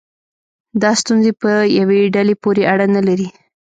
[0.81, 3.27] دا ستونزې په یوې ډلې پورې اړه نه لري.